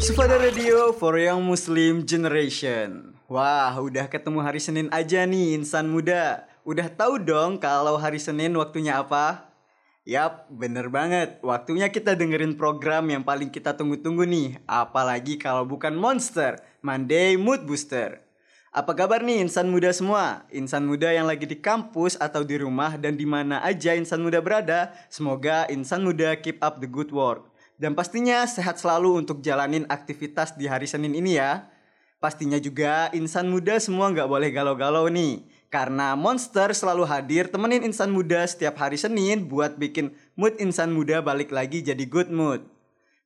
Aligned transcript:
Sufada 0.00 0.40
Radio 0.40 0.96
for 0.96 1.20
Young 1.20 1.44
Muslim 1.44 2.00
Generation. 2.08 3.12
Wah, 3.28 3.76
udah 3.76 4.08
ketemu 4.08 4.40
hari 4.40 4.56
Senin 4.56 4.88
aja 4.88 5.28
nih 5.28 5.60
insan 5.60 5.92
muda. 5.92 6.48
Udah 6.64 6.88
tahu 6.88 7.20
dong 7.20 7.60
kalau 7.60 8.00
hari 8.00 8.16
Senin 8.16 8.56
waktunya 8.56 8.96
apa? 8.96 9.52
Yap, 10.08 10.48
bener 10.48 10.88
banget. 10.88 11.44
Waktunya 11.44 11.92
kita 11.92 12.16
dengerin 12.16 12.56
program 12.56 13.12
yang 13.12 13.20
paling 13.20 13.52
kita 13.52 13.76
tunggu-tunggu 13.76 14.24
nih. 14.24 14.64
Apalagi 14.64 15.36
kalau 15.36 15.68
bukan 15.68 15.92
Monster, 15.92 16.56
Monday 16.80 17.36
Mood 17.36 17.68
Booster. 17.68 18.23
Apa 18.74 18.90
kabar 18.90 19.22
nih 19.22 19.38
insan 19.38 19.70
muda 19.70 19.94
semua? 19.94 20.50
Insan 20.50 20.90
muda 20.90 21.06
yang 21.14 21.30
lagi 21.30 21.46
di 21.46 21.54
kampus 21.54 22.18
atau 22.18 22.42
di 22.42 22.58
rumah 22.58 22.98
dan 22.98 23.14
di 23.14 23.22
mana 23.22 23.62
aja 23.62 23.94
insan 23.94 24.18
muda 24.18 24.42
berada. 24.42 24.90
Semoga 25.06 25.70
insan 25.70 26.02
muda 26.02 26.34
keep 26.42 26.58
up 26.58 26.82
the 26.82 26.90
good 26.90 27.14
work. 27.14 27.46
Dan 27.78 27.94
pastinya 27.94 28.42
sehat 28.42 28.82
selalu 28.82 29.22
untuk 29.22 29.46
jalanin 29.46 29.86
aktivitas 29.86 30.58
di 30.58 30.66
hari 30.66 30.90
Senin 30.90 31.14
ini 31.14 31.38
ya. 31.38 31.70
Pastinya 32.18 32.58
juga 32.58 33.14
insan 33.14 33.46
muda 33.46 33.78
semua 33.78 34.10
nggak 34.10 34.26
boleh 34.26 34.50
galau-galau 34.50 35.06
nih. 35.06 35.46
Karena 35.70 36.18
Monster 36.18 36.74
selalu 36.74 37.06
hadir 37.06 37.46
temenin 37.46 37.86
insan 37.86 38.10
muda 38.10 38.42
setiap 38.42 38.74
hari 38.82 38.98
Senin 38.98 39.46
buat 39.46 39.78
bikin 39.78 40.10
mood 40.34 40.58
insan 40.58 40.90
muda 40.90 41.22
balik 41.22 41.54
lagi 41.54 41.78
jadi 41.78 42.02
good 42.10 42.26
mood. 42.26 42.66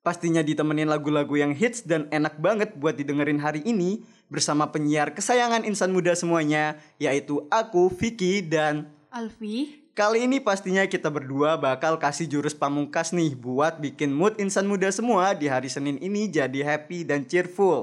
Pastinya 0.05 0.45
ditemenin 0.45 0.89
lagu-lagu 0.89 1.37
yang 1.41 1.53
hits 1.53 1.85
dan 1.85 2.05
enak 2.09 2.37
banget 2.37 2.77
buat 2.77 2.97
didengerin 2.97 3.41
hari 3.41 3.65
ini 3.65 4.05
bersama 4.29 4.69
penyiar 4.69 5.13
kesayangan 5.13 5.65
insan 5.65 5.93
muda 5.93 6.17
semuanya 6.17 6.77
yaitu 7.01 7.45
aku, 7.49 7.93
Vicky, 7.93 8.45
dan 8.45 8.89
Alfi, 9.09 9.89
Kali 9.99 10.31
ini 10.31 10.39
pastinya 10.39 10.87
kita 10.87 11.11
berdua 11.11 11.59
bakal 11.59 11.99
kasih 11.99 12.31
jurus 12.31 12.55
pamungkas 12.55 13.11
nih 13.11 13.35
buat 13.35 13.83
bikin 13.83 14.15
mood 14.15 14.39
insan 14.39 14.71
muda 14.71 14.87
semua 14.95 15.35
di 15.35 15.51
hari 15.51 15.67
Senin 15.67 15.99
ini 15.99 16.31
jadi 16.31 16.63
happy 16.63 17.03
dan 17.03 17.27
cheerful. 17.27 17.83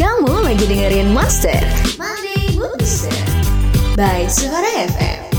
Kamu 0.00 0.40
lagi 0.40 0.64
dengerin 0.64 1.12
Monster 1.12 1.60
Monday 2.00 2.56
Mood 2.56 2.80
Booster 2.80 3.12
by 3.92 4.24
Suara 4.24 4.88
FM. 4.88 5.29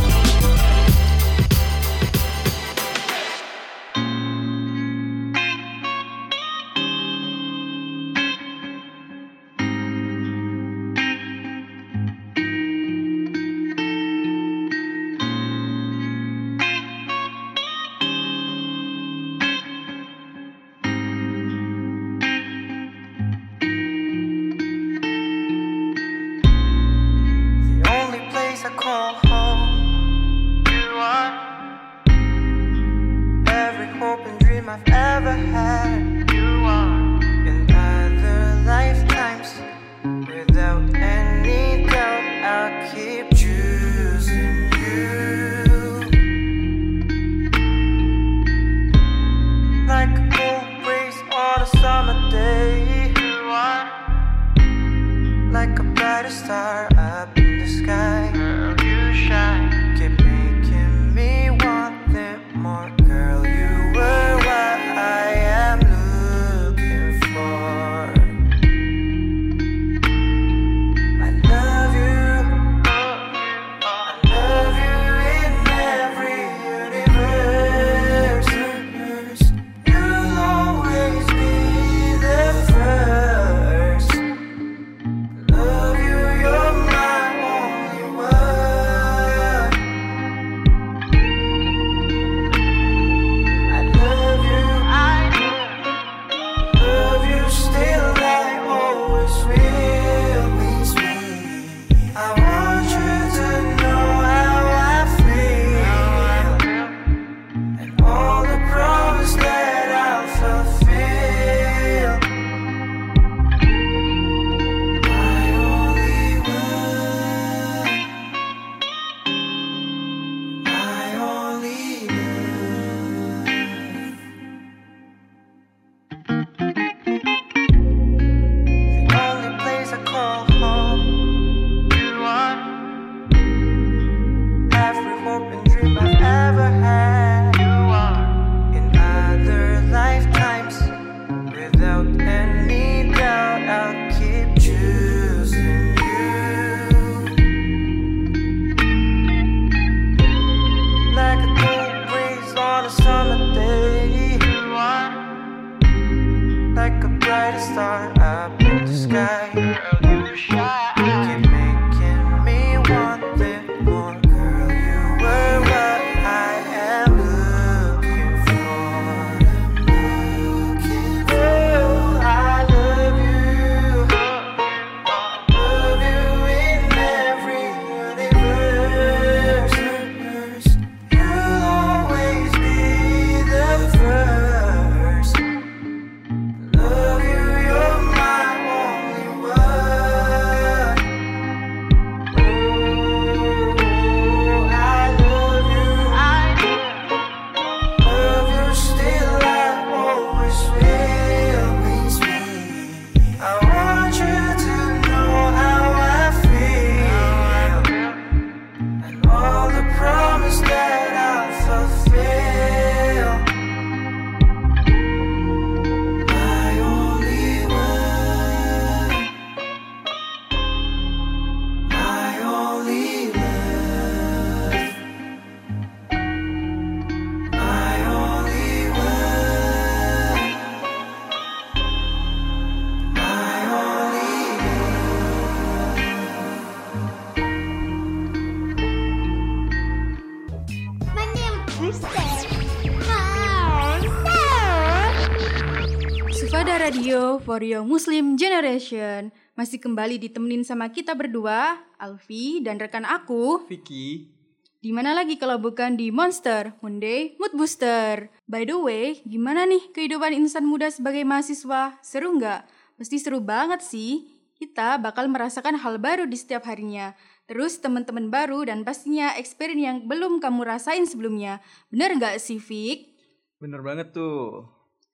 Radio 246.81 247.37
for 247.45 247.61
Young 247.61 247.85
Muslim 247.85 248.33
Generation 248.41 249.29
Masih 249.53 249.77
kembali 249.77 250.17
ditemenin 250.17 250.65
sama 250.65 250.89
kita 250.89 251.13
berdua 251.13 251.77
Alfi 252.01 252.57
dan 252.65 252.81
rekan 252.81 253.05
aku 253.05 253.69
Vicky, 253.69 254.33
di 254.81 254.89
mana 254.89 255.13
lagi 255.13 255.37
kalau 255.37 255.61
bukan 255.61 255.93
di 255.93 256.09
Monster 256.09 256.73
Monday 256.81 257.37
Mood 257.37 257.53
Booster 257.53 258.33
By 258.49 258.65
the 258.65 258.81
way, 258.81 259.21
gimana 259.29 259.69
nih 259.69 259.93
kehidupan 259.93 260.33
insan 260.33 260.65
muda 260.65 260.89
sebagai 260.89 261.21
mahasiswa? 261.21 262.01
Seru 262.01 262.33
nggak? 262.41 262.65
Pasti 262.97 263.21
seru 263.21 263.45
banget 263.45 263.85
sih 263.85 264.25
Kita 264.57 264.97
bakal 264.97 265.29
merasakan 265.29 265.77
hal 265.77 266.01
baru 266.01 266.25
di 266.25 266.33
setiap 266.33 266.65
harinya 266.65 267.13
Terus 267.45 267.77
teman-teman 267.77 268.33
baru 268.33 268.65
dan 268.65 268.81
pastinya 268.81 269.37
experience 269.37 269.85
yang 269.85 269.97
belum 270.09 270.41
kamu 270.41 270.65
rasain 270.65 271.05
sebelumnya 271.05 271.61
Bener 271.93 272.17
nggak 272.17 272.41
sih, 272.41 272.57
Vic? 272.57 273.13
bener 273.61 273.85
banget 273.85 274.09
tuh. 274.09 274.65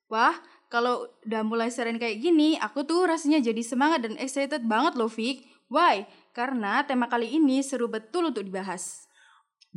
Wah, 0.07 0.39
kalau 0.67 1.07
udah 1.23 1.41
mulai 1.47 1.71
seren 1.71 1.95
kayak 1.95 2.19
gini, 2.19 2.59
aku 2.59 2.83
tuh 2.83 3.07
rasanya 3.07 3.39
jadi 3.39 3.63
semangat 3.63 4.03
dan 4.03 4.19
excited 4.19 4.67
banget 4.67 4.99
loh, 4.99 5.07
Vic. 5.07 5.47
Why? 5.67 6.07
Karena 6.35 6.83
tema 6.83 7.07
kali 7.11 7.35
ini 7.35 7.63
seru 7.63 7.91
betul 7.91 8.31
untuk 8.31 8.43
dibahas. 8.43 9.07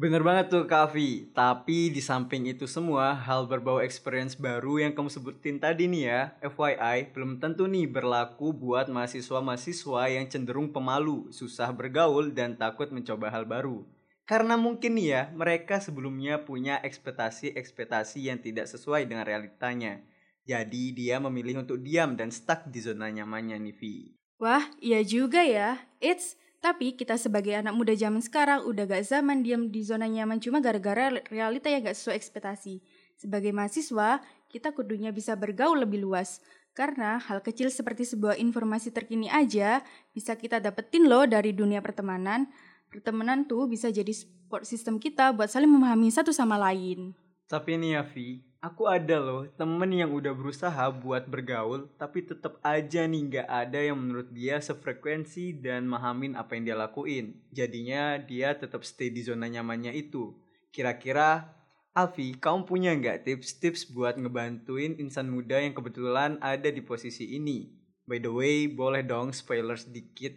Bener 0.00 0.24
banget 0.24 0.48
tuh 0.54 0.64
Kavi, 0.64 1.34
tapi 1.36 1.92
di 1.92 2.00
samping 2.00 2.48
itu 2.48 2.64
semua 2.64 3.12
hal 3.12 3.44
berbau 3.44 3.82
experience 3.84 4.32
baru 4.32 4.80
yang 4.80 4.96
kamu 4.96 5.12
sebutin 5.12 5.60
tadi 5.60 5.90
nih 5.90 6.02
ya, 6.08 6.20
FYI, 6.40 7.12
belum 7.12 7.36
tentu 7.36 7.68
nih 7.68 7.90
berlaku 7.90 8.54
buat 8.54 8.88
mahasiswa-mahasiswa 8.88 10.02
yang 10.08 10.24
cenderung 10.30 10.72
pemalu, 10.72 11.28
susah 11.34 11.68
bergaul, 11.74 12.32
dan 12.32 12.56
takut 12.56 12.88
mencoba 12.94 13.28
hal 13.28 13.44
baru. 13.44 13.84
Karena 14.24 14.54
mungkin 14.54 14.94
nih 14.94 15.08
ya, 15.10 15.22
mereka 15.36 15.82
sebelumnya 15.82 16.46
punya 16.46 16.78
ekspektasi-ekspektasi 16.80 18.30
yang 18.30 18.38
tidak 18.38 18.70
sesuai 18.70 19.04
dengan 19.04 19.26
realitanya. 19.26 20.00
Jadi 20.48 20.96
dia 20.96 21.20
memilih 21.20 21.62
untuk 21.62 21.80
diam 21.84 22.16
dan 22.16 22.32
stuck 22.32 22.68
di 22.68 22.80
zona 22.80 23.12
nyamannya 23.12 23.60
nih 23.60 23.74
Vi. 23.76 23.94
Wah, 24.40 24.64
iya 24.80 25.04
juga 25.04 25.44
ya. 25.44 25.76
It's 26.00 26.40
tapi 26.60 26.92
kita 26.92 27.16
sebagai 27.16 27.56
anak 27.56 27.72
muda 27.72 27.96
zaman 27.96 28.20
sekarang 28.20 28.68
udah 28.68 28.84
gak 28.84 29.08
zaman 29.08 29.40
diam 29.40 29.72
di 29.72 29.80
zona 29.80 30.04
nyaman 30.04 30.44
cuma 30.44 30.60
gara-gara 30.60 31.08
realita 31.32 31.72
yang 31.72 31.88
gak 31.88 31.96
sesuai 31.96 32.20
ekspektasi. 32.20 32.84
Sebagai 33.16 33.48
mahasiswa, 33.48 34.20
kita 34.52 34.76
kudunya 34.76 35.08
bisa 35.08 35.32
bergaul 35.40 35.80
lebih 35.80 36.04
luas. 36.04 36.44
Karena 36.76 37.16
hal 37.16 37.40
kecil 37.40 37.72
seperti 37.72 38.04
sebuah 38.04 38.36
informasi 38.36 38.92
terkini 38.92 39.32
aja 39.32 39.80
bisa 40.12 40.36
kita 40.36 40.60
dapetin 40.60 41.08
loh 41.08 41.24
dari 41.24 41.56
dunia 41.56 41.80
pertemanan. 41.80 42.48
Pertemanan 42.92 43.48
tuh 43.48 43.64
bisa 43.64 43.88
jadi 43.88 44.12
support 44.12 44.68
system 44.68 45.00
kita 45.00 45.32
buat 45.32 45.48
saling 45.48 45.68
memahami 45.68 46.12
satu 46.12 46.30
sama 46.30 46.60
lain. 46.60 47.16
Tapi 47.48 47.80
nih 47.80 47.98
ya 47.98 48.02
Vi, 48.04 48.49
aku 48.60 48.84
ada 48.84 49.16
loh 49.16 49.48
temen 49.56 49.88
yang 49.88 50.12
udah 50.12 50.36
berusaha 50.36 50.84
buat 50.92 51.24
bergaul 51.24 51.88
tapi 51.96 52.20
tetap 52.20 52.60
aja 52.60 53.08
nih 53.08 53.22
nggak 53.26 53.48
ada 53.48 53.80
yang 53.80 53.96
menurut 53.96 54.28
dia 54.28 54.60
sefrekuensi 54.60 55.56
dan 55.56 55.88
mahamin 55.88 56.36
apa 56.36 56.54
yang 56.54 56.68
dia 56.68 56.76
lakuin. 56.76 57.40
Jadinya 57.50 58.20
dia 58.20 58.52
tetap 58.52 58.84
stay 58.84 59.08
di 59.08 59.24
zona 59.24 59.48
nyamannya 59.48 59.96
itu. 59.96 60.36
Kira-kira 60.70 61.56
Alfi, 61.90 62.38
kamu 62.38 62.70
punya 62.70 62.94
nggak 62.94 63.26
tips-tips 63.26 63.90
buat 63.90 64.14
ngebantuin 64.14 64.94
insan 65.02 65.26
muda 65.26 65.58
yang 65.58 65.74
kebetulan 65.74 66.38
ada 66.38 66.70
di 66.70 66.78
posisi 66.86 67.34
ini? 67.34 67.66
By 68.06 68.22
the 68.22 68.30
way, 68.30 68.70
boleh 68.70 69.02
dong 69.02 69.34
spoiler 69.34 69.74
sedikit 69.74 70.30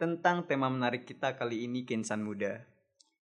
tentang 0.00 0.48
tema 0.48 0.72
menarik 0.72 1.04
kita 1.04 1.36
kali 1.36 1.68
ini 1.68 1.84
ke 1.84 1.92
insan 1.92 2.24
muda. 2.24 2.64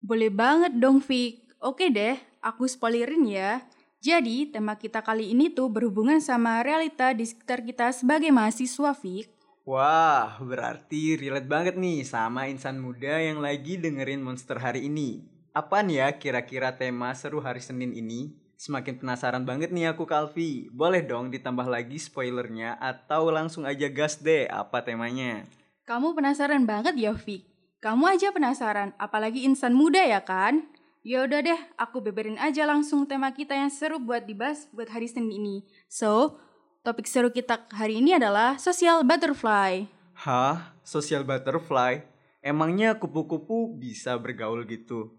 Boleh 0.04 0.28
banget 0.28 0.76
dong, 0.76 1.00
Vic. 1.00 1.48
Oke 1.64 1.88
deh, 1.88 2.20
aku 2.44 2.68
spoilerin 2.68 3.24
ya. 3.24 3.64
Jadi, 4.02 4.50
tema 4.50 4.75
kita 4.75 4.99
kali 4.99 5.31
ini 5.31 5.46
tuh 5.46 5.70
berhubungan 5.70 6.19
sama 6.19 6.58
realita 6.66 7.14
di 7.14 7.22
sekitar 7.22 7.62
kita 7.62 7.94
sebagai 7.94 8.34
mahasiswa, 8.34 8.90
Vic. 8.99 9.31
Wah, 9.62 10.43
berarti 10.43 11.14
relate 11.14 11.46
banget 11.46 11.78
nih 11.78 12.02
sama 12.02 12.50
insan 12.50 12.82
muda 12.82 13.22
yang 13.22 13.38
lagi 13.38 13.78
dengerin 13.78 14.19
Monster 14.19 14.58
hari 14.58 14.90
ini. 14.90 15.22
Apaan 15.54 15.87
ya 15.87 16.10
kira-kira 16.19 16.75
tema 16.75 17.14
seru 17.14 17.38
hari 17.38 17.62
Senin 17.62 17.94
ini? 17.94 18.34
Semakin 18.58 18.99
penasaran 18.99 19.46
banget 19.46 19.70
nih 19.70 19.94
aku 19.94 20.02
Kalvi. 20.02 20.66
Boleh 20.75 21.06
dong 21.06 21.31
ditambah 21.31 21.70
lagi 21.70 22.02
spoilernya 22.02 22.82
atau 22.82 23.31
langsung 23.31 23.62
aja 23.70 23.87
gas 23.87 24.19
deh 24.19 24.50
apa 24.50 24.82
temanya? 24.82 25.46
Kamu 25.87 26.19
penasaran 26.19 26.66
banget 26.66 26.98
ya, 26.98 27.14
Vic? 27.14 27.46
Kamu 27.78 28.10
aja 28.10 28.34
penasaran, 28.34 28.98
apalagi 28.98 29.46
insan 29.46 29.78
muda 29.78 30.02
ya 30.02 30.26
kan? 30.26 30.66
Ya 31.02 31.26
udah 31.26 31.43
deh, 31.43 31.58
aku 31.75 31.99
beberin 31.99 32.38
aja 32.38 32.62
langsung 32.62 33.10
tema 33.10 33.34
kita 33.34 33.58
yang 33.58 33.75
seru 33.75 33.99
buat 33.99 34.22
dibahas 34.22 34.70
buat 34.70 34.87
hari 34.87 35.10
Senin 35.10 35.34
ini. 35.34 35.56
So, 35.90 36.38
topik 36.87 37.10
seru 37.10 37.34
kita 37.34 37.66
hari 37.75 37.99
ini 37.99 38.14
adalah 38.14 38.54
social 38.54 39.02
butterfly. 39.02 39.90
Hah? 40.14 40.78
Social 40.87 41.26
butterfly? 41.26 42.06
Emangnya 42.38 42.94
kupu-kupu 42.94 43.75
bisa 43.75 44.14
bergaul 44.14 44.62
gitu? 44.62 45.10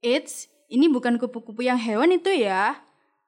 Eits, 0.00 0.48
ini 0.72 0.88
bukan 0.88 1.20
kupu-kupu 1.20 1.60
yang 1.60 1.76
hewan 1.76 2.08
itu 2.16 2.32
ya. 2.32 2.80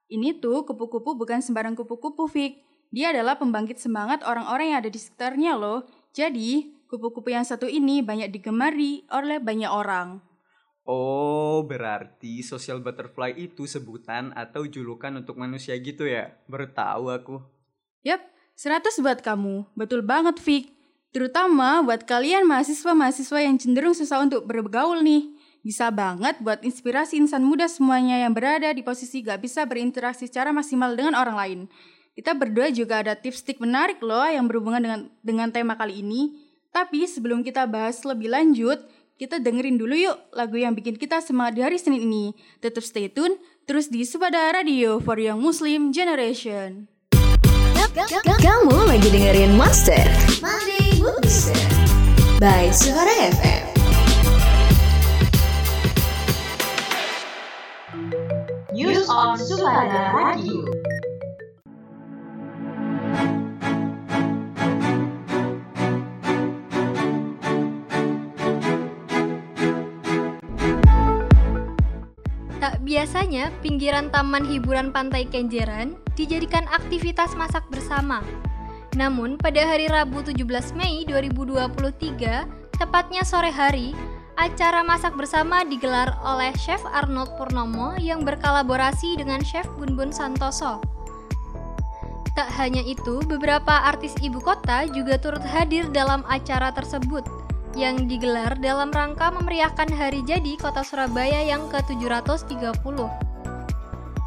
Ini 0.08 0.40
tuh 0.40 0.64
kupu-kupu 0.64 1.12
bukan 1.12 1.44
sembarang 1.44 1.76
kupu-kupu, 1.76 2.24
Vic. 2.24 2.64
Dia 2.88 3.12
adalah 3.12 3.36
pembangkit 3.36 3.76
semangat 3.76 4.24
orang-orang 4.24 4.72
yang 4.72 4.78
ada 4.80 4.88
di 4.88 4.96
sekitarnya 4.96 5.60
loh. 5.60 5.84
Jadi, 6.16 6.72
kupu-kupu 6.88 7.36
yang 7.36 7.44
satu 7.44 7.68
ini 7.68 8.00
banyak 8.00 8.32
digemari 8.32 9.04
oleh 9.12 9.36
banyak 9.44 9.68
orang. 9.68 10.24
Oh, 10.84 11.64
berarti 11.64 12.44
social 12.44 12.84
butterfly 12.84 13.32
itu 13.32 13.64
sebutan 13.64 14.36
atau 14.36 14.68
julukan 14.68 15.16
untuk 15.16 15.40
manusia 15.40 15.72
gitu 15.80 16.04
ya? 16.04 16.36
Baru 16.44 16.68
tahu 16.68 17.08
aku. 17.08 17.36
Yap, 18.04 18.20
100 18.52 19.00
buat 19.00 19.24
kamu. 19.24 19.64
Betul 19.72 20.04
banget, 20.04 20.36
Vic. 20.44 20.68
Terutama 21.08 21.80
buat 21.80 22.04
kalian 22.04 22.44
mahasiswa-mahasiswa 22.44 23.38
yang 23.40 23.56
cenderung 23.56 23.96
susah 23.96 24.20
untuk 24.20 24.44
bergaul 24.44 25.00
nih. 25.00 25.32
Bisa 25.64 25.88
banget 25.88 26.36
buat 26.44 26.60
inspirasi 26.60 27.16
insan 27.16 27.40
muda 27.40 27.64
semuanya 27.64 28.20
yang 28.20 28.36
berada 28.36 28.68
di 28.76 28.84
posisi 28.84 29.24
gak 29.24 29.40
bisa 29.40 29.64
berinteraksi 29.64 30.28
secara 30.28 30.52
maksimal 30.52 30.92
dengan 30.92 31.16
orang 31.16 31.36
lain. 31.40 31.60
Kita 32.12 32.36
berdua 32.36 32.68
juga 32.68 33.00
ada 33.00 33.16
tips-tips 33.16 33.58
menarik 33.58 34.04
loh 34.04 34.28
yang 34.28 34.44
berhubungan 34.44 34.84
dengan 34.84 35.00
dengan 35.24 35.48
tema 35.48 35.74
kali 35.80 36.04
ini. 36.04 36.44
Tapi 36.74 37.08
sebelum 37.08 37.40
kita 37.40 37.64
bahas 37.64 38.04
lebih 38.04 38.28
lanjut, 38.34 38.84
kita 39.14 39.38
dengerin 39.38 39.78
dulu 39.78 39.94
yuk 39.94 40.18
lagu 40.34 40.58
yang 40.58 40.74
bikin 40.74 40.98
kita 40.98 41.22
semangat 41.22 41.54
di 41.54 41.62
hari 41.62 41.78
Senin 41.78 42.02
ini. 42.02 42.34
Tetap 42.58 42.82
stay 42.82 43.06
tune, 43.06 43.38
terus 43.62 43.86
di 43.86 44.02
Subada 44.02 44.50
Radio 44.50 44.98
for 44.98 45.22
Young 45.22 45.38
Muslim 45.38 45.94
Generation. 45.94 46.90
Kamu 48.42 48.90
lagi 48.90 49.06
dengerin 49.14 49.54
Monster 49.54 50.02
Monday 50.42 50.98
Mood 50.98 51.22
Booster 51.22 51.62
by 52.42 52.74
Suara 52.74 53.14
FM. 53.38 53.64
News 58.74 59.06
on 59.06 59.38
Suara 59.38 60.10
Radio. 60.10 60.83
Biasanya, 72.84 73.48
pinggiran 73.64 74.12
taman 74.12 74.44
hiburan 74.44 74.92
pantai 74.92 75.24
Kenjeran 75.24 75.96
dijadikan 76.14 76.68
aktivitas 76.68 77.32
masak 77.34 77.64
bersama. 77.72 78.20
Namun, 78.94 79.40
pada 79.40 79.64
hari 79.64 79.90
Rabu 79.90 80.22
17 80.22 80.76
Mei 80.78 81.02
2023, 81.08 82.46
tepatnya 82.78 83.26
sore 83.26 83.50
hari, 83.50 83.96
acara 84.38 84.86
masak 84.86 85.16
bersama 85.18 85.66
digelar 85.66 86.14
oleh 86.22 86.54
Chef 86.54 86.84
Arnold 86.86 87.34
Purnomo 87.34 87.98
yang 87.98 88.22
berkolaborasi 88.22 89.18
dengan 89.18 89.42
Chef 89.42 89.66
Bun 89.80 89.98
Bun 89.98 90.14
Santoso. 90.14 90.78
Tak 92.38 92.50
hanya 92.58 92.82
itu, 92.82 93.22
beberapa 93.26 93.86
artis 93.86 94.14
ibu 94.22 94.42
kota 94.42 94.86
juga 94.90 95.18
turut 95.18 95.42
hadir 95.42 95.86
dalam 95.90 96.26
acara 96.26 96.74
tersebut 96.74 97.43
yang 97.74 98.10
digelar 98.10 98.54
dalam 98.58 98.90
rangka 98.90 99.30
memeriahkan 99.34 99.90
hari 99.90 100.22
jadi 100.26 100.58
kota 100.58 100.82
Surabaya 100.82 101.42
yang 101.42 101.66
ke-730. 101.70 102.98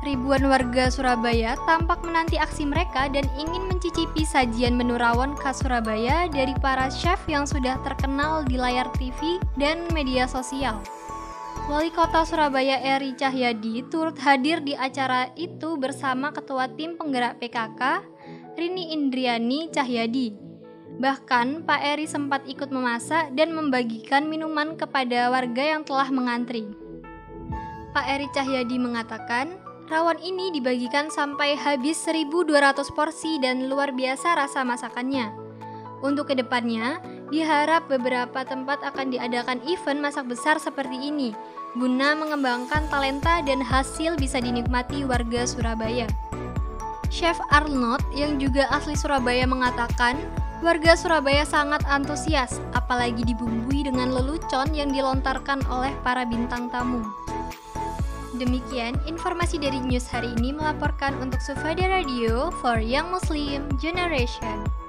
Ribuan 0.07 0.47
warga 0.47 0.87
Surabaya 0.87 1.59
tampak 1.67 1.99
menanti 1.99 2.39
aksi 2.39 2.63
mereka 2.63 3.11
dan 3.11 3.27
ingin 3.35 3.67
mencicipi 3.67 4.23
sajian 4.23 4.79
menu 4.79 4.95
rawon 4.95 5.35
khas 5.35 5.59
Surabaya 5.59 6.31
dari 6.31 6.55
para 6.63 6.87
chef 6.87 7.19
yang 7.27 7.43
sudah 7.43 7.75
terkenal 7.83 8.47
di 8.47 8.55
layar 8.55 8.87
TV 8.95 9.35
dan 9.59 9.83
media 9.91 10.23
sosial. 10.23 10.79
Wali 11.67 11.91
Kota 11.91 12.23
Surabaya 12.23 12.79
Eri 12.79 13.19
Cahyadi 13.19 13.83
turut 13.91 14.15
hadir 14.23 14.63
di 14.63 14.71
acara 14.71 15.27
itu 15.35 15.75
bersama 15.75 16.31
Ketua 16.31 16.71
Tim 16.71 16.95
Penggerak 16.95 17.43
PKK, 17.43 18.07
Rini 18.55 18.95
Indriani 18.95 19.67
Cahyadi. 19.67 20.46
Bahkan 20.97 21.69
Pak 21.69 21.81
Eri 21.85 22.09
sempat 22.09 22.41
ikut 22.49 22.73
memasak 22.73 23.29
dan 23.37 23.53
membagikan 23.53 24.25
minuman 24.25 24.73
kepada 24.73 25.29
warga 25.29 25.77
yang 25.77 25.85
telah 25.85 26.09
mengantri. 26.09 26.65
Pak 27.93 28.05
Eri 28.09 28.25
Cahyadi 28.33 28.81
mengatakan, 28.81 29.61
rawon 29.93 30.17
ini 30.17 30.49
dibagikan 30.49 31.13
sampai 31.13 31.53
habis 31.53 32.01
1200 32.01 32.89
porsi 32.97 33.37
dan 33.37 33.69
luar 33.69 33.93
biasa 33.93 34.41
rasa 34.41 34.65
masakannya. 34.65 35.29
Untuk 36.01 36.29
ke 36.29 36.35
depannya, 36.37 36.97
diharap 37.29 37.85
beberapa 37.89 38.41
tempat 38.45 38.81
akan 38.81 39.13
diadakan 39.13 39.61
event 39.69 40.01
masak 40.01 40.29
besar 40.29 40.57
seperti 40.57 40.97
ini, 40.97 41.29
guna 41.77 42.17
mengembangkan 42.17 42.89
talenta 42.89 43.45
dan 43.45 43.61
hasil 43.61 44.17
bisa 44.17 44.41
dinikmati 44.41 45.05
warga 45.05 45.45
Surabaya. 45.45 46.09
Chef 47.13 47.37
Arnold 47.53 48.01
yang 48.13 48.37
juga 48.41 48.69
asli 48.69 48.93
Surabaya 48.93 49.45
mengatakan, 49.49 50.17
warga 50.61 50.97
Surabaya 50.97 51.45
sangat 51.45 51.85
antusias, 51.85 52.57
apalagi 52.73 53.21
dibumbui 53.23 53.85
dengan 53.85 54.09
lelucon 54.09 54.73
yang 54.73 54.89
dilontarkan 54.89 55.61
oleh 55.69 55.93
para 56.01 56.25
bintang 56.25 56.69
tamu. 56.73 57.05
Demikian 58.37 58.93
informasi 59.09 59.57
dari 59.57 59.81
news 59.81 60.05
hari 60.09 60.29
ini 60.37 60.53
melaporkan 60.53 61.17
untuk 61.17 61.41
Sufada 61.41 61.89
Radio 61.89 62.53
for 62.61 62.77
Young 62.77 63.09
Muslim 63.09 63.65
Generation. 63.81 64.86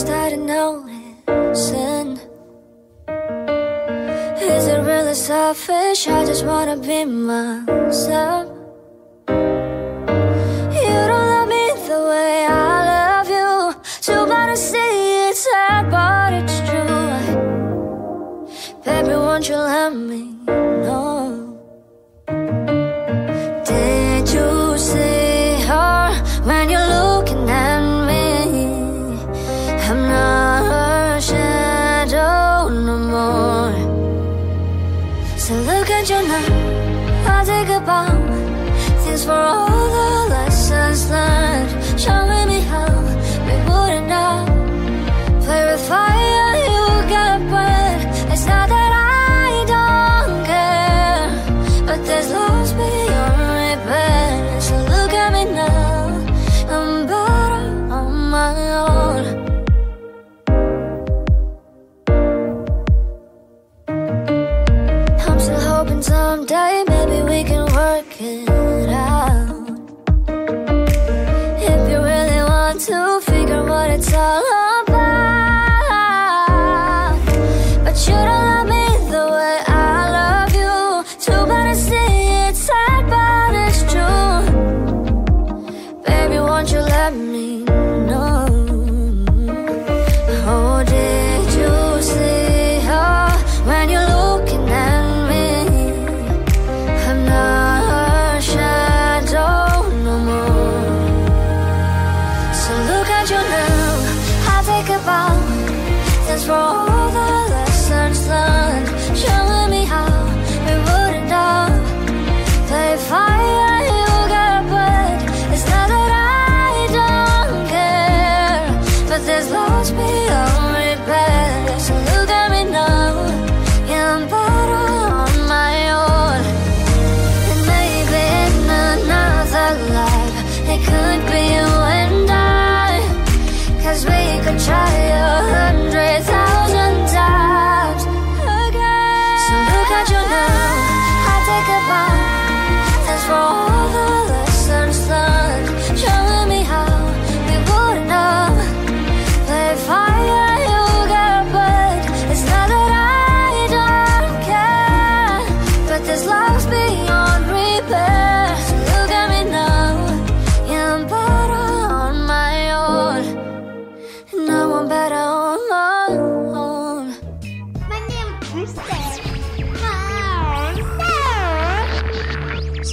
Started 0.00 0.38
noticing. 0.40 2.18
Is 4.40 4.66
it 4.66 4.80
really 4.80 5.14
selfish? 5.14 6.08
I 6.08 6.24
just 6.24 6.46
wanna 6.46 6.78
be 6.78 7.04
myself. 7.04 8.49
You 36.10 36.28
now. 36.28 37.38
I 37.38 37.44
think 37.44 37.68
about 37.68 38.28
things 39.04 39.24
for 39.24 39.32
all 39.32 39.86
the 39.96 40.34
lessons 40.34 41.10
learned. 41.10 41.39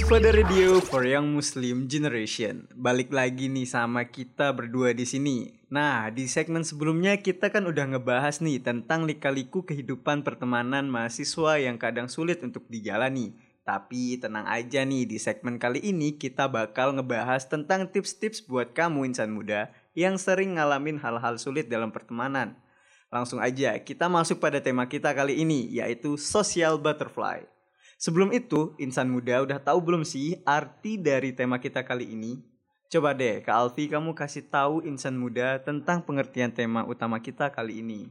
Sufada 0.08 0.32
Radio 0.32 0.80
for 0.80 1.04
Young 1.04 1.36
Muslim 1.36 1.84
Generation. 1.84 2.64
Balik 2.72 3.12
lagi 3.12 3.52
nih 3.52 3.68
sama 3.68 4.08
kita 4.08 4.56
berdua 4.56 4.96
di 4.96 5.04
sini. 5.04 5.52
Nah, 5.68 6.08
di 6.08 6.24
segmen 6.24 6.64
sebelumnya 6.64 7.20
kita 7.20 7.52
kan 7.52 7.68
udah 7.68 7.92
ngebahas 7.92 8.40
nih 8.40 8.56
tentang 8.64 9.04
lika-liku 9.04 9.68
kehidupan 9.68 10.24
pertemanan 10.24 10.88
mahasiswa 10.88 11.60
yang 11.60 11.76
kadang 11.76 12.08
sulit 12.08 12.40
untuk 12.40 12.64
dijalani. 12.72 13.36
Tapi 13.68 14.16
tenang 14.16 14.48
aja 14.48 14.80
nih, 14.80 15.04
di 15.04 15.20
segmen 15.20 15.60
kali 15.60 15.84
ini 15.84 16.16
kita 16.16 16.48
bakal 16.48 16.96
ngebahas 16.96 17.44
tentang 17.44 17.84
tips-tips 17.92 18.48
buat 18.48 18.72
kamu 18.72 19.12
insan 19.12 19.28
muda 19.28 19.68
yang 19.92 20.16
sering 20.16 20.56
ngalamin 20.56 20.96
hal-hal 21.04 21.36
sulit 21.36 21.68
dalam 21.68 21.92
pertemanan. 21.92 22.56
Langsung 23.12 23.44
aja, 23.44 23.76
kita 23.76 24.08
masuk 24.08 24.40
pada 24.40 24.56
tema 24.64 24.88
kita 24.88 25.12
kali 25.12 25.44
ini, 25.44 25.68
yaitu 25.68 26.16
social 26.16 26.80
butterfly. 26.80 27.57
Sebelum 27.98 28.30
itu, 28.30 28.78
insan 28.78 29.10
muda 29.10 29.42
udah 29.42 29.58
tahu 29.58 29.82
belum 29.82 30.06
sih 30.06 30.38
arti 30.46 31.02
dari 31.02 31.34
tema 31.34 31.58
kita 31.58 31.82
kali 31.82 32.14
ini? 32.14 32.38
Coba 32.86 33.10
deh, 33.10 33.42
Kak 33.42 33.52
Alfi 33.52 33.90
kamu 33.90 34.14
kasih 34.14 34.46
tahu 34.46 34.86
insan 34.86 35.18
muda 35.18 35.58
tentang 35.60 36.06
pengertian 36.06 36.54
tema 36.54 36.86
utama 36.86 37.18
kita 37.18 37.50
kali 37.50 37.82
ini. 37.82 38.06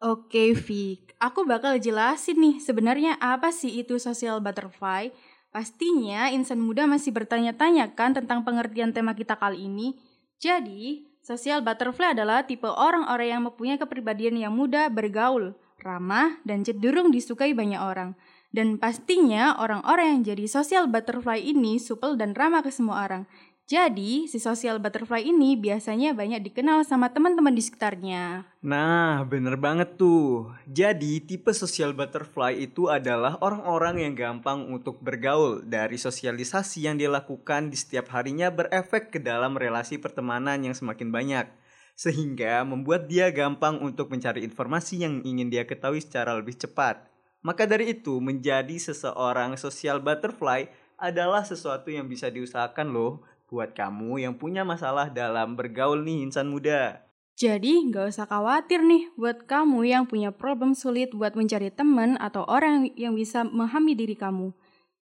Oke, 0.00 0.54
Vic. 0.54 1.12
Aku 1.18 1.44
bakal 1.44 1.76
jelasin 1.76 2.38
nih 2.38 2.56
sebenarnya 2.62 3.18
apa 3.20 3.52
sih 3.52 3.82
itu 3.82 3.98
social 4.00 4.40
butterfly. 4.40 5.12
Pastinya 5.50 6.30
insan 6.30 6.62
muda 6.62 6.86
masih 6.86 7.10
bertanya-tanya 7.10 7.92
kan 7.98 8.14
tentang 8.14 8.46
pengertian 8.46 8.94
tema 8.94 9.12
kita 9.12 9.34
kali 9.36 9.66
ini. 9.66 9.98
Jadi, 10.38 11.04
social 11.20 11.60
butterfly 11.60 12.14
adalah 12.14 12.46
tipe 12.46 12.70
orang-orang 12.70 13.28
yang 13.34 13.42
mempunyai 13.42 13.76
kepribadian 13.76 14.38
yang 14.38 14.54
mudah 14.54 14.86
bergaul, 14.88 15.52
ramah, 15.82 16.38
dan 16.46 16.62
cenderung 16.62 17.12
disukai 17.12 17.52
banyak 17.52 17.82
orang. 17.82 18.14
Dan 18.50 18.82
pastinya 18.82 19.54
orang-orang 19.62 20.18
yang 20.18 20.34
jadi 20.34 20.44
social 20.50 20.90
butterfly 20.90 21.38
ini 21.38 21.78
supel 21.78 22.18
dan 22.18 22.34
ramah 22.34 22.66
ke 22.66 22.74
semua 22.74 23.06
orang. 23.06 23.22
Jadi, 23.70 24.26
si 24.26 24.42
social 24.42 24.82
butterfly 24.82 25.22
ini 25.22 25.54
biasanya 25.54 26.10
banyak 26.10 26.42
dikenal 26.42 26.82
sama 26.82 27.14
teman-teman 27.14 27.54
di 27.54 27.62
sekitarnya. 27.62 28.42
Nah, 28.66 29.22
bener 29.22 29.54
banget 29.62 29.94
tuh. 29.94 30.50
Jadi, 30.66 31.22
tipe 31.22 31.54
social 31.54 31.94
butterfly 31.94 32.50
itu 32.58 32.90
adalah 32.90 33.38
orang-orang 33.38 34.02
yang 34.02 34.18
gampang 34.18 34.66
untuk 34.66 34.98
bergaul 34.98 35.62
dari 35.62 36.02
sosialisasi 36.02 36.90
yang 36.90 36.98
dilakukan 36.98 37.70
di 37.70 37.78
setiap 37.78 38.10
harinya 38.10 38.50
berefek 38.50 39.14
ke 39.14 39.22
dalam 39.22 39.54
relasi 39.54 40.02
pertemanan 40.02 40.58
yang 40.66 40.74
semakin 40.74 41.14
banyak. 41.14 41.46
Sehingga 41.94 42.66
membuat 42.66 43.06
dia 43.06 43.30
gampang 43.30 43.78
untuk 43.78 44.10
mencari 44.10 44.42
informasi 44.42 45.06
yang 45.06 45.22
ingin 45.22 45.46
dia 45.46 45.62
ketahui 45.62 46.02
secara 46.02 46.34
lebih 46.34 46.58
cepat. 46.58 47.09
Maka 47.40 47.64
dari 47.64 47.96
itu, 47.96 48.20
menjadi 48.20 48.76
seseorang 48.76 49.56
social 49.56 50.04
butterfly 50.04 50.68
adalah 51.00 51.40
sesuatu 51.40 51.88
yang 51.88 52.04
bisa 52.04 52.28
diusahakan 52.28 52.92
loh 52.92 53.24
buat 53.48 53.72
kamu 53.72 54.20
yang 54.22 54.36
punya 54.36 54.62
masalah 54.62 55.08
dalam 55.08 55.56
bergaul 55.56 56.04
nih 56.04 56.28
insan 56.28 56.52
muda. 56.52 57.00
Jadi, 57.40 57.88
nggak 57.88 58.12
usah 58.12 58.28
khawatir 58.28 58.84
nih 58.84 59.08
buat 59.16 59.48
kamu 59.48 59.88
yang 59.88 60.04
punya 60.04 60.28
problem 60.28 60.76
sulit 60.76 61.16
buat 61.16 61.32
mencari 61.32 61.72
teman 61.72 62.20
atau 62.20 62.44
orang 62.44 62.92
yang 63.00 63.16
bisa 63.16 63.48
memahami 63.48 63.96
diri 63.96 64.12
kamu. 64.12 64.52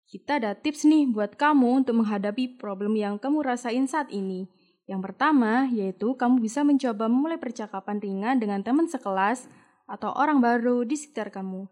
Kita 0.05 0.37
ada 0.37 0.53
tips 0.53 0.85
nih 0.85 1.09
buat 1.09 1.41
kamu 1.41 1.83
untuk 1.83 2.05
menghadapi 2.05 2.61
problem 2.61 2.95
yang 2.95 3.17
kamu 3.17 3.41
rasain 3.41 3.89
saat 3.89 4.13
ini. 4.13 4.53
Yang 4.85 5.11
pertama, 5.11 5.67
yaitu 5.73 6.13
kamu 6.15 6.39
bisa 6.45 6.63
mencoba 6.63 7.09
memulai 7.09 7.41
percakapan 7.41 7.99
ringan 7.99 8.37
dengan 8.39 8.61
teman 8.61 8.87
sekelas 8.87 9.49
atau 9.89 10.15
orang 10.15 10.39
baru 10.39 10.87
di 10.87 10.95
sekitar 10.95 11.33
kamu. 11.33 11.67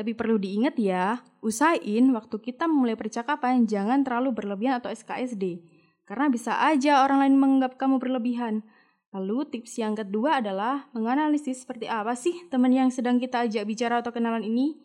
Tapi 0.00 0.16
perlu 0.16 0.40
diingat 0.40 0.80
ya, 0.80 1.20
usahain 1.44 2.08
waktu 2.16 2.40
kita 2.40 2.64
memulai 2.64 2.96
percakapan 2.96 3.68
jangan 3.68 4.00
terlalu 4.00 4.32
berlebihan 4.32 4.80
atau 4.80 4.88
SKSD. 4.88 5.60
Karena 6.08 6.32
bisa 6.32 6.56
aja 6.56 7.04
orang 7.04 7.20
lain 7.28 7.36
menganggap 7.36 7.76
kamu 7.76 8.00
berlebihan. 8.00 8.64
Lalu 9.12 9.52
tips 9.52 9.76
yang 9.76 9.92
kedua 9.92 10.40
adalah 10.40 10.88
menganalisis 10.96 11.68
seperti 11.68 11.84
apa 11.84 12.16
sih 12.16 12.32
teman 12.48 12.72
yang 12.72 12.88
sedang 12.88 13.20
kita 13.20 13.44
ajak 13.44 13.68
bicara 13.68 14.00
atau 14.00 14.08
kenalan 14.08 14.40
ini. 14.40 14.80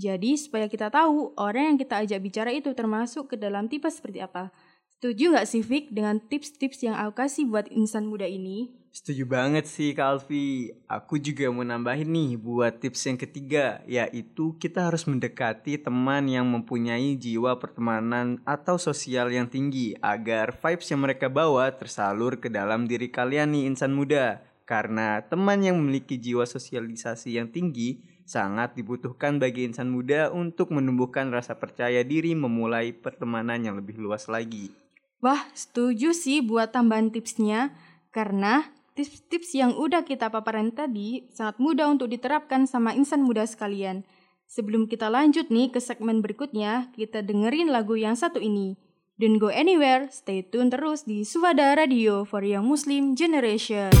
Jadi 0.00 0.32
supaya 0.40 0.64
kita 0.64 0.88
tahu 0.88 1.36
orang 1.36 1.76
yang 1.76 1.78
kita 1.84 2.00
ajak 2.00 2.24
bicara 2.24 2.48
itu 2.48 2.72
termasuk 2.72 3.30
ke 3.30 3.36
dalam 3.36 3.68
tipe 3.68 3.92
seperti 3.92 4.24
apa. 4.24 4.48
Setuju 5.04 5.36
nggak 5.36 5.44
sih 5.44 5.60
Vic 5.60 5.92
dengan 5.92 6.16
tips-tips 6.16 6.80
yang 6.80 6.96
aku 6.96 7.28
kasih 7.28 7.44
buat 7.44 7.68
insan 7.68 8.08
muda 8.08 8.24
ini? 8.24 8.72
Setuju 8.88 9.28
banget 9.28 9.68
sih 9.68 9.92
Kalvi. 9.92 10.72
Aku 10.88 11.20
juga 11.20 11.44
mau 11.52 11.60
nambahin 11.60 12.08
nih 12.08 12.40
buat 12.40 12.80
tips 12.80 13.12
yang 13.12 13.20
ketiga, 13.20 13.84
yaitu 13.84 14.56
kita 14.56 14.88
harus 14.88 15.04
mendekati 15.04 15.76
teman 15.76 16.24
yang 16.24 16.48
mempunyai 16.48 17.20
jiwa 17.20 17.52
pertemanan 17.60 18.40
atau 18.48 18.80
sosial 18.80 19.28
yang 19.28 19.44
tinggi 19.44 19.92
agar 20.00 20.56
vibes 20.56 20.88
yang 20.88 21.04
mereka 21.04 21.28
bawa 21.28 21.68
tersalur 21.76 22.40
ke 22.40 22.48
dalam 22.48 22.88
diri 22.88 23.12
kalian 23.12 23.52
nih 23.52 23.76
insan 23.76 23.92
muda. 23.92 24.40
Karena 24.64 25.20
teman 25.20 25.60
yang 25.60 25.76
memiliki 25.76 26.16
jiwa 26.16 26.48
sosialisasi 26.48 27.36
yang 27.36 27.52
tinggi 27.52 28.00
sangat 28.24 28.72
dibutuhkan 28.72 29.36
bagi 29.36 29.68
insan 29.68 29.92
muda 29.92 30.32
untuk 30.32 30.72
menumbuhkan 30.72 31.28
rasa 31.28 31.60
percaya 31.60 32.00
diri 32.00 32.32
memulai 32.32 32.96
pertemanan 32.96 33.60
yang 33.60 33.76
lebih 33.76 34.00
luas 34.00 34.32
lagi. 34.32 34.83
Wah, 35.24 35.40
setuju 35.56 36.12
sih 36.12 36.44
buat 36.44 36.76
tambahan 36.76 37.08
tipsnya. 37.08 37.72
Karena 38.12 38.68
tips-tips 38.92 39.56
yang 39.56 39.72
udah 39.72 40.04
kita 40.04 40.28
paparan 40.28 40.68
tadi 40.68 41.32
sangat 41.32 41.56
mudah 41.56 41.88
untuk 41.88 42.12
diterapkan 42.12 42.68
sama 42.68 42.92
insan 42.92 43.24
muda 43.24 43.48
sekalian. 43.48 44.04
Sebelum 44.44 44.84
kita 44.84 45.08
lanjut 45.08 45.48
nih 45.48 45.72
ke 45.72 45.80
segmen 45.80 46.20
berikutnya, 46.20 46.92
kita 46.92 47.24
dengerin 47.24 47.72
lagu 47.72 47.96
yang 47.96 48.12
satu 48.12 48.36
ini. 48.36 48.76
Don't 49.16 49.40
go 49.40 49.48
anywhere, 49.48 50.12
stay 50.12 50.44
tune 50.44 50.68
terus 50.68 51.08
di 51.08 51.24
Sufada 51.24 51.72
Radio 51.72 52.28
for 52.28 52.44
Young 52.44 52.68
Muslim 52.68 53.16
Generation. 53.16 53.96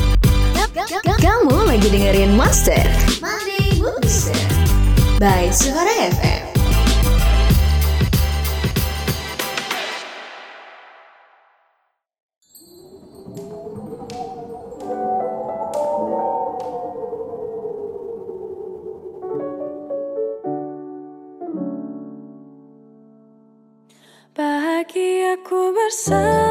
Kamu 1.24 1.56
lagi 1.64 1.88
dengerin 1.88 2.36
Mood 2.36 2.52
Booster 3.80 4.38
by 5.16 5.48
Suara 5.48 6.12
FM. 6.12 6.53
conversar. 25.84 26.43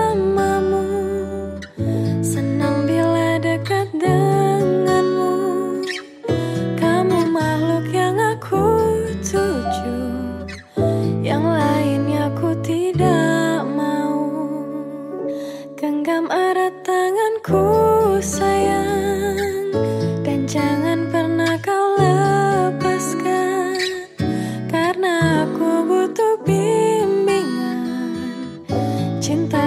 Cintaku 29.23 29.62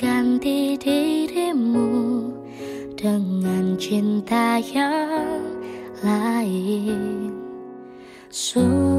mengganti 0.00 0.80
dirimu 0.80 2.32
dengan 2.96 3.76
cinta 3.76 4.56
yang 4.56 5.44
lain. 6.00 7.36
Sungguh 8.32 8.89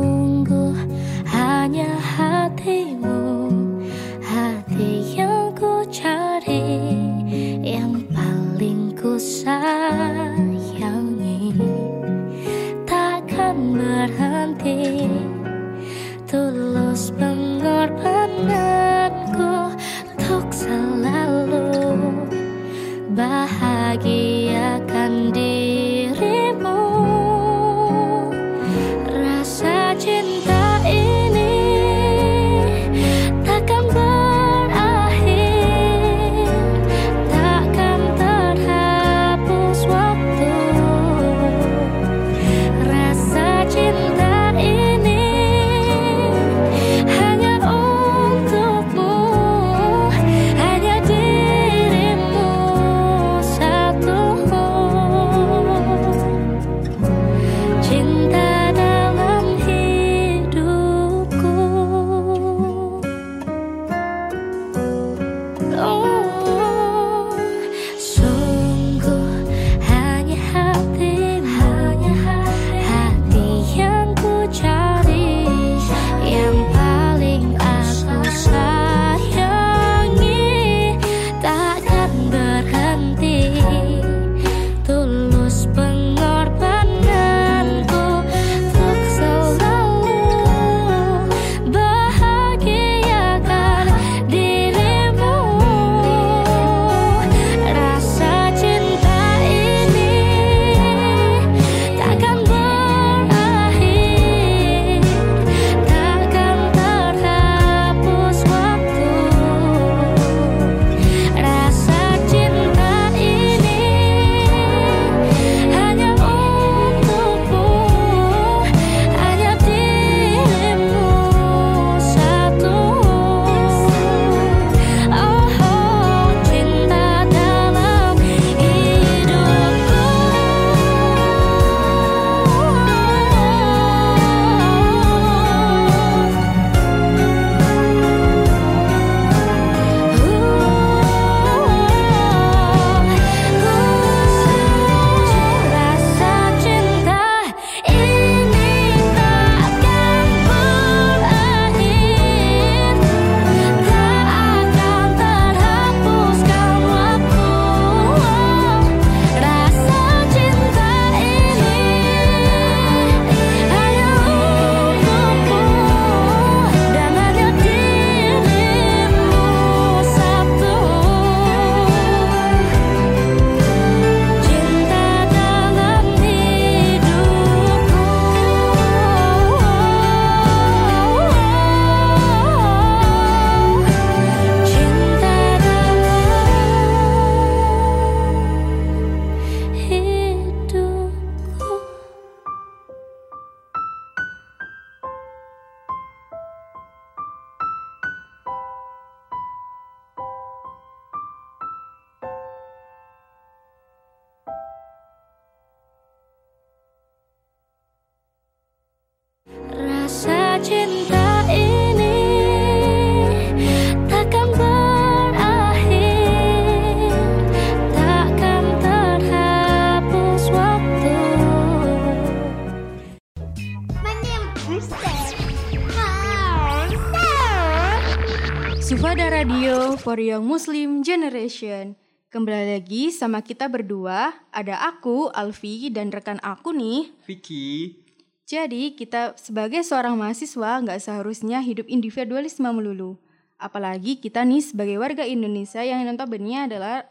for 230.12 230.19
Young 230.19 230.43
Muslim 230.43 231.08
Generation. 231.08 231.95
Kembali 232.28 232.76
lagi 232.76 233.15
sama 233.15 233.39
kita 233.39 233.71
berdua, 233.71 234.36
ada 234.52 234.84
aku, 234.91 235.32
Alfi, 235.32 235.88
dan 235.88 236.12
rekan 236.12 236.36
aku 236.43 236.76
nih. 236.76 237.15
Vicky, 237.24 237.95
Jadi 238.43 239.00
kita 239.00 239.39
sebagai 239.39 239.80
seorang 239.88 240.19
mahasiswa 240.19 240.84
nggak 240.84 241.00
seharusnya 241.00 241.63
hidup 241.63 241.88
individualisme 241.88 242.67
melulu. 242.76 243.15
Apalagi 243.56 244.19
kita 244.19 244.43
nih 244.43 244.60
sebagai 244.60 245.00
warga 245.00 245.24
Indonesia 245.24 245.80
yang 245.80 246.04
notabene 246.04 246.67
adalah 246.67 247.08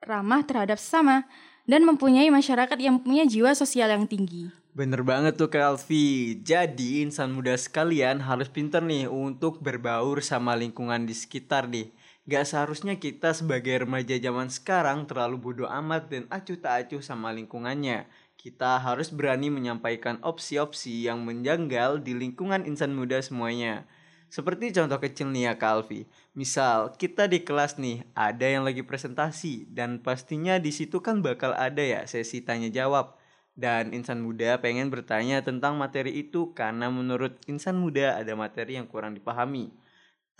ramah 0.00 0.40
terhadap 0.40 0.80
sesama 0.80 1.28
dan 1.68 1.84
mempunyai 1.84 2.32
masyarakat 2.32 2.80
yang 2.80 2.96
punya 2.96 3.28
jiwa 3.28 3.52
sosial 3.52 3.92
yang 3.92 4.08
tinggi. 4.08 4.48
bener 4.72 5.04
banget 5.04 5.36
tuh 5.36 5.52
Alfi. 5.52 6.40
Jadi 6.40 7.04
insan 7.04 7.36
muda 7.36 7.52
sekalian 7.60 8.24
harus 8.24 8.48
pinter 8.48 8.80
nih 8.80 9.04
untuk 9.04 9.60
berbaur 9.60 10.24
sama 10.24 10.56
lingkungan 10.56 11.04
di 11.04 11.12
sekitar 11.12 11.68
nih. 11.68 11.92
Gak 12.22 12.46
seharusnya 12.46 13.02
kita 13.02 13.34
sebagai 13.34 13.82
remaja 13.82 14.14
zaman 14.14 14.46
sekarang 14.46 15.10
terlalu 15.10 15.42
bodoh 15.42 15.66
amat 15.66 16.06
dan 16.06 16.30
acuh 16.30 16.54
tak 16.54 16.86
acuh 16.86 17.02
sama 17.02 17.34
lingkungannya. 17.34 18.06
Kita 18.38 18.78
harus 18.78 19.10
berani 19.10 19.50
menyampaikan 19.50 20.22
opsi-opsi 20.22 21.02
yang 21.02 21.26
menjanggal 21.26 21.98
di 21.98 22.14
lingkungan 22.14 22.62
insan 22.62 22.94
muda 22.94 23.18
semuanya. 23.18 23.90
Seperti 24.30 24.70
contoh 24.70 25.02
kecil 25.02 25.34
nih 25.34 25.50
ya 25.50 25.54
Kak 25.58 25.70
Alfi. 25.82 26.06
Misal 26.38 26.94
kita 26.94 27.26
di 27.26 27.42
kelas 27.42 27.82
nih 27.82 28.06
ada 28.14 28.46
yang 28.46 28.62
lagi 28.62 28.86
presentasi 28.86 29.66
dan 29.74 29.98
pastinya 29.98 30.62
di 30.62 30.70
situ 30.70 31.02
kan 31.02 31.26
bakal 31.26 31.50
ada 31.58 31.82
ya 31.82 32.06
sesi 32.06 32.38
tanya 32.38 32.70
jawab. 32.70 33.18
Dan 33.58 33.90
insan 33.90 34.22
muda 34.22 34.62
pengen 34.62 34.94
bertanya 34.94 35.42
tentang 35.42 35.74
materi 35.74 36.22
itu 36.22 36.54
karena 36.54 36.86
menurut 36.86 37.34
insan 37.50 37.82
muda 37.82 38.14
ada 38.14 38.38
materi 38.38 38.78
yang 38.78 38.86
kurang 38.86 39.18
dipahami. 39.18 39.74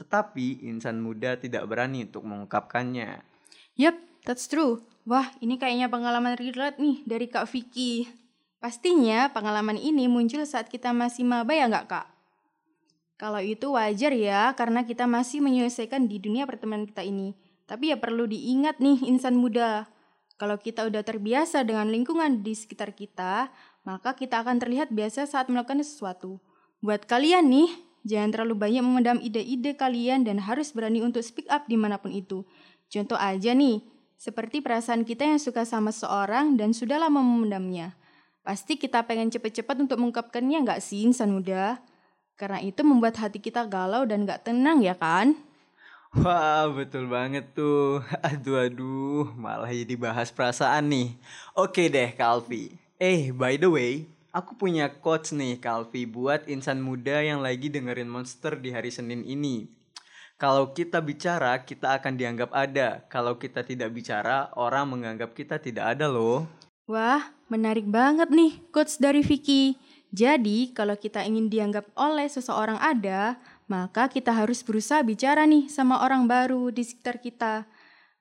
Tetapi 0.00 0.64
insan 0.66 1.00
muda 1.02 1.36
tidak 1.36 1.68
berani 1.68 2.08
untuk 2.08 2.24
mengungkapkannya. 2.24 3.22
Yap, 3.76 3.96
that's 4.24 4.48
true. 4.48 4.82
Wah, 5.02 5.28
ini 5.42 5.58
kayaknya 5.58 5.90
pengalaman 5.90 6.38
relate 6.38 6.78
nih 6.78 7.02
dari 7.02 7.26
Kak 7.26 7.50
Vicky. 7.50 8.06
Pastinya 8.62 9.26
pengalaman 9.34 9.74
ini 9.74 10.06
muncul 10.06 10.46
saat 10.46 10.70
kita 10.70 10.94
masih 10.94 11.26
maba 11.26 11.50
ya 11.50 11.66
nggak 11.66 11.86
Kak? 11.90 12.06
Kalau 13.18 13.38
itu 13.38 13.74
wajar 13.74 14.10
ya, 14.14 14.50
karena 14.58 14.82
kita 14.82 15.06
masih 15.06 15.42
menyelesaikan 15.42 16.10
di 16.10 16.18
dunia 16.18 16.46
pertemanan 16.46 16.86
kita 16.86 17.06
ini. 17.06 17.34
Tapi 17.66 17.94
ya 17.94 17.96
perlu 17.98 18.26
diingat 18.26 18.82
nih 18.82 19.06
insan 19.06 19.38
muda. 19.38 19.86
Kalau 20.38 20.58
kita 20.58 20.90
udah 20.90 21.06
terbiasa 21.06 21.62
dengan 21.62 21.86
lingkungan 21.90 22.42
di 22.42 22.50
sekitar 22.54 22.98
kita, 22.98 23.54
maka 23.86 24.18
kita 24.18 24.42
akan 24.42 24.58
terlihat 24.58 24.90
biasa 24.90 25.26
saat 25.30 25.46
melakukan 25.46 25.82
sesuatu. 25.86 26.42
Buat 26.82 27.06
kalian 27.06 27.46
nih, 27.46 27.70
jangan 28.02 28.30
terlalu 28.34 28.54
banyak 28.58 28.82
memendam 28.82 29.18
ide-ide 29.22 29.74
kalian 29.74 30.26
dan 30.26 30.42
harus 30.42 30.74
berani 30.74 31.02
untuk 31.02 31.22
speak 31.22 31.46
up 31.50 31.66
di 31.66 31.78
mana 31.78 31.98
pun 31.98 32.14
itu. 32.14 32.46
Contoh 32.92 33.16
aja 33.16 33.54
nih, 33.56 33.80
seperti 34.20 34.62
perasaan 34.62 35.02
kita 35.02 35.26
yang 35.26 35.40
suka 35.42 35.66
sama 35.66 35.90
seorang 35.90 36.54
dan 36.54 36.70
sudah 36.70 37.00
lama 37.00 37.18
memendamnya. 37.18 37.98
Pasti 38.42 38.74
kita 38.74 39.06
pengen 39.06 39.30
cepet-cepet 39.30 39.86
untuk 39.86 39.98
mengungkapkannya 40.02 40.66
nggak 40.66 40.82
sih 40.82 41.06
insan 41.06 41.30
muda? 41.30 41.78
Karena 42.34 42.58
itu 42.58 42.82
membuat 42.82 43.18
hati 43.22 43.38
kita 43.38 43.66
galau 43.70 44.02
dan 44.02 44.26
nggak 44.26 44.50
tenang 44.50 44.82
ya 44.82 44.98
kan? 44.98 45.38
Wah, 46.12 46.68
betul 46.68 47.08
banget 47.08 47.56
tuh. 47.56 48.04
Aduh, 48.28 48.68
aduh, 48.68 49.32
malah 49.32 49.72
jadi 49.72 49.96
bahas 49.96 50.28
perasaan 50.28 50.92
nih. 50.92 51.16
Oke 51.56 51.88
deh, 51.88 52.12
Kalvi. 52.12 52.76
Eh, 53.00 53.32
by 53.32 53.56
the 53.56 53.72
way, 53.72 54.04
aku 54.32 54.56
punya 54.56 54.88
quotes 54.88 55.36
nih, 55.36 55.60
Kalvi, 55.60 56.08
buat 56.08 56.48
insan 56.48 56.80
muda 56.80 57.20
yang 57.20 57.44
lagi 57.44 57.68
dengerin 57.68 58.08
Monster 58.08 58.56
di 58.58 58.72
hari 58.72 58.88
Senin 58.88 59.22
ini. 59.22 59.68
Kalau 60.40 60.74
kita 60.74 60.98
bicara, 60.98 61.62
kita 61.62 61.94
akan 62.00 62.18
dianggap 62.18 62.50
ada. 62.50 63.06
Kalau 63.06 63.38
kita 63.38 63.62
tidak 63.62 63.94
bicara, 63.94 64.50
orang 64.58 64.90
menganggap 64.90 65.38
kita 65.38 65.62
tidak 65.62 65.94
ada 65.94 66.10
loh. 66.10 66.50
Wah, 66.90 67.30
menarik 67.46 67.86
banget 67.86 68.26
nih 68.32 68.58
quotes 68.74 68.98
dari 68.98 69.22
Vicky. 69.22 69.78
Jadi, 70.10 70.74
kalau 70.74 70.98
kita 70.98 71.22
ingin 71.22 71.46
dianggap 71.46 71.86
oleh 71.94 72.26
seseorang 72.26 72.76
ada, 72.82 73.38
maka 73.70 74.10
kita 74.10 74.34
harus 74.34 74.60
berusaha 74.66 75.00
bicara 75.06 75.46
nih 75.46 75.70
sama 75.70 76.02
orang 76.02 76.26
baru 76.26 76.74
di 76.74 76.82
sekitar 76.82 77.22
kita. 77.22 77.64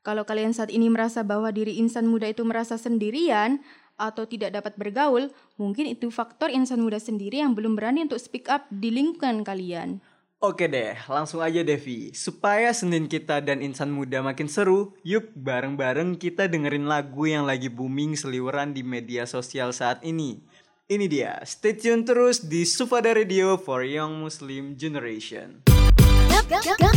Kalau 0.02 0.26
kalian 0.26 0.54
saat 0.54 0.70
ini 0.74 0.90
merasa 0.90 1.22
bahwa 1.22 1.50
diri 1.54 1.78
insan 1.78 2.10
muda 2.10 2.30
itu 2.30 2.42
merasa 2.42 2.78
sendirian 2.78 3.62
atau 4.02 4.26
tidak 4.26 4.58
dapat 4.58 4.74
bergaul, 4.74 5.30
mungkin 5.62 5.86
itu 5.86 6.10
faktor 6.10 6.50
insan 6.50 6.82
muda 6.82 6.98
sendiri 6.98 7.38
yang 7.46 7.54
belum 7.54 7.78
berani 7.78 8.10
untuk 8.10 8.18
speak 8.18 8.50
up 8.50 8.66
di 8.74 8.90
lingkungan 8.90 9.46
kalian. 9.46 10.02
Oke 10.42 10.66
deh, 10.66 10.98
langsung 11.06 11.46
aja 11.46 11.62
Devi. 11.62 12.18
Supaya 12.18 12.74
Senin 12.74 13.06
kita 13.06 13.46
dan 13.46 13.62
insan 13.62 13.94
muda 13.94 14.26
makin 14.26 14.50
seru, 14.50 14.98
yuk 15.06 15.30
bareng-bareng 15.38 16.18
kita 16.18 16.50
dengerin 16.50 16.90
lagu 16.90 17.30
yang 17.30 17.46
lagi 17.46 17.70
booming 17.70 18.18
seliweran 18.18 18.74
di 18.74 18.82
media 18.82 19.30
sosial 19.30 19.70
saat 19.70 20.02
ini. 20.02 20.42
Ini 20.90 21.06
dia, 21.06 21.38
stay 21.46 21.78
tune 21.78 22.02
terus 22.02 22.42
di 22.42 22.66
Sufada 22.66 23.14
Radio 23.14 23.54
for 23.54 23.86
Young 23.86 24.18
Muslim 24.18 24.74
Generation. 24.74 25.62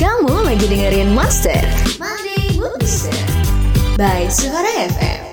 Kamu 0.01 0.35
lagi 0.43 0.67
dengerin 0.67 1.13
Monday 1.13 1.63
Mood 2.57 2.81
Booster 2.81 3.21
by 3.95 4.27
Suara 4.27 4.89
FM. 4.89 5.24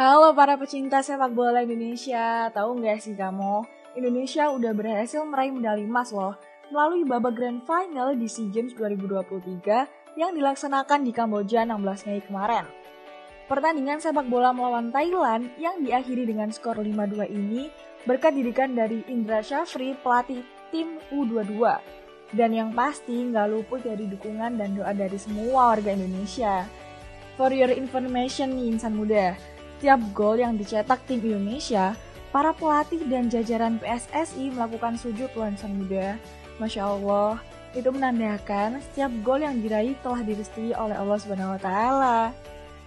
Halo 0.00 0.32
para 0.32 0.56
pecinta 0.56 1.04
sepak 1.04 1.36
bola 1.36 1.60
Indonesia, 1.60 2.48
tahu 2.56 2.80
nggak 2.80 3.04
sih 3.04 3.12
kamu? 3.12 3.68
Indonesia 4.00 4.48
udah 4.48 4.72
berhasil 4.72 5.20
meraih 5.28 5.52
medali 5.52 5.84
emas 5.84 6.08
loh 6.08 6.40
melalui 6.72 7.04
babak 7.04 7.36
grand 7.36 7.60
final 7.68 8.16
di 8.16 8.24
SEA 8.24 8.48
Games 8.48 8.72
2023 8.80 10.16
yang 10.16 10.32
dilaksanakan 10.32 11.04
di 11.04 11.12
Kamboja 11.12 11.68
16 11.68 12.08
Mei 12.08 12.24
kemarin. 12.24 12.64
Pertandingan 13.44 14.00
sepak 14.00 14.24
bola 14.24 14.56
melawan 14.56 14.88
Thailand 14.88 15.52
yang 15.60 15.84
diakhiri 15.84 16.24
dengan 16.24 16.48
skor 16.48 16.80
5-2 16.80 17.28
ini 17.28 17.68
berkat 18.08 18.32
didikan 18.32 18.72
dari 18.72 19.04
Indra 19.04 19.44
Syafri, 19.44 19.92
pelatih 20.00 20.40
tim 20.72 20.96
U22. 21.12 21.60
Dan 22.32 22.56
yang 22.56 22.72
pasti 22.72 23.20
nggak 23.20 23.52
luput 23.52 23.84
dari 23.84 24.08
dukungan 24.08 24.56
dan 24.56 24.72
doa 24.72 24.96
dari 24.96 25.20
semua 25.20 25.76
warga 25.76 25.92
Indonesia. 25.92 26.64
For 27.36 27.52
your 27.52 27.72
information 27.72 28.56
nih 28.56 28.76
insan 28.76 28.96
muda, 28.96 29.32
Setiap 29.80 30.12
gol 30.12 30.36
yang 30.36 30.60
dicetak 30.60 31.00
tim 31.08 31.24
Indonesia, 31.24 31.96
para 32.28 32.52
pelatih 32.52 33.00
dan 33.08 33.32
jajaran 33.32 33.80
PSSI 33.80 34.52
melakukan 34.52 35.00
sujud 35.00 35.32
lansan 35.32 35.72
muda. 35.72 36.20
Masya 36.60 36.84
Allah, 36.84 37.40
itu 37.72 37.88
menandakan 37.88 38.84
setiap 38.84 39.08
gol 39.24 39.40
yang 39.40 39.56
diraih 39.64 39.96
telah 40.04 40.20
direstui 40.20 40.76
oleh 40.76 40.92
Allah 40.92 41.16
Subhanahu 41.16 41.56
wa 41.56 41.60
taala. 41.64 42.18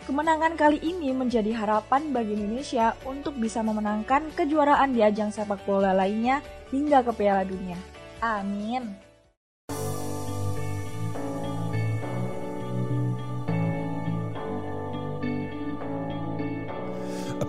Kemenangan 0.06 0.54
kali 0.54 0.78
ini 0.86 1.10
menjadi 1.18 1.50
harapan 1.58 2.14
bagi 2.14 2.38
Indonesia 2.38 2.94
untuk 3.10 3.42
bisa 3.42 3.66
memenangkan 3.66 4.30
kejuaraan 4.38 4.94
di 4.94 5.02
ajang 5.02 5.34
sepak 5.34 5.66
bola 5.66 5.98
lainnya 5.98 6.46
hingga 6.70 7.02
ke 7.02 7.12
Piala 7.18 7.42
Dunia. 7.42 7.82
Amin. 8.22 9.03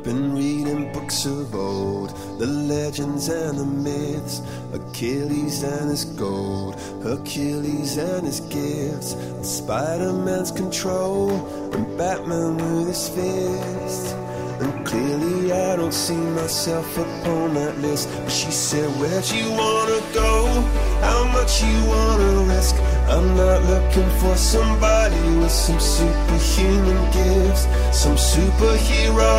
Been 0.04 0.34
reading 0.34 0.92
books 0.92 1.24
of 1.24 1.54
old, 1.54 2.10
the 2.38 2.46
legends 2.46 3.28
and 3.28 3.58
the 3.58 3.64
myths, 3.64 4.42
Achilles 4.74 5.62
and 5.62 5.88
his 5.88 6.04
gold, 6.04 6.78
Hercules 7.02 7.96
and 7.96 8.26
his 8.26 8.40
gifts, 8.40 9.16
Spider 9.40 10.12
Man's 10.12 10.50
control, 10.50 11.30
and 11.72 11.96
Batman 11.96 12.58
with 12.58 12.88
his 12.88 13.08
fist. 13.08 14.14
And 14.60 14.86
clearly, 14.86 15.52
I 15.52 15.76
don't 15.76 15.94
see 15.94 16.14
myself 16.14 16.98
upon 16.98 17.54
that 17.54 17.78
list. 17.78 18.10
But 18.22 18.30
she 18.30 18.50
said, 18.50 18.88
Where'd 19.00 19.28
you 19.30 19.50
wanna 19.52 20.00
go? 20.12 20.33
Much 21.44 21.62
you 21.62 21.84
wanna 21.84 22.54
risk? 22.54 22.74
I'm 23.06 23.36
not 23.36 23.60
looking 23.64 24.08
for 24.18 24.34
somebody 24.34 25.20
with 25.36 25.50
some 25.50 25.78
superhuman 25.78 27.00
gifts, 27.12 27.64
some 27.92 28.16
superhero, 28.16 29.30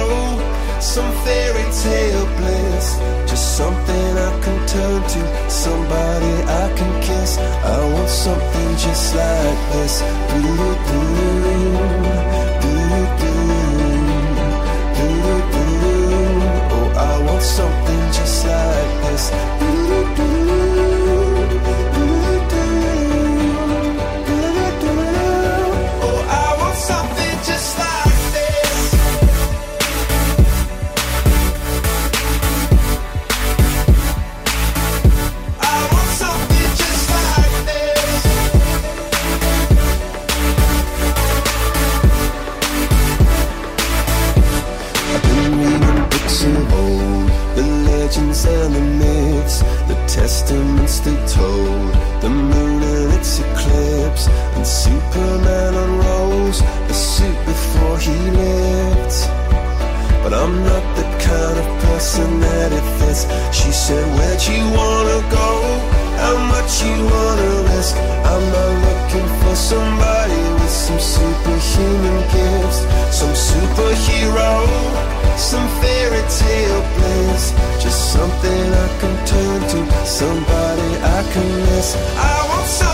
some 0.79 1.11
fairy 1.25 1.65
tale 1.81 2.27
bliss. 2.37 2.85
Just 3.25 3.57
something 3.57 4.07
I 4.29 4.31
can 4.43 4.67
turn 4.67 5.01
to, 5.13 5.49
somebody 5.49 6.33
I 6.63 6.65
can 6.77 6.93
kiss. 7.01 7.39
I 7.39 7.77
want 7.93 8.09
something 8.09 8.69
just 8.85 9.15
like 9.15 9.59
this. 9.73 10.01
Doo-doo-doo, 10.29 10.74
bliss. 76.95 77.53
Just 77.83 78.13
something 78.13 78.65
I 78.85 78.87
can 78.99 79.15
turn 79.25 79.59
to, 79.71 79.79
somebody 80.05 80.89
I 81.17 81.19
can 81.33 81.49
miss. 81.65 81.95
I 82.17 82.47
want 82.49 82.67
something 82.67 82.84